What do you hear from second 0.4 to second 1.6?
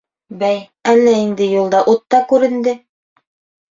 Бәй, әллә инде